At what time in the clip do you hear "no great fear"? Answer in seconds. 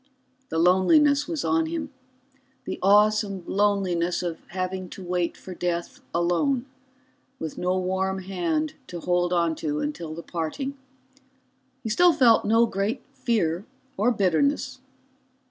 12.45-13.63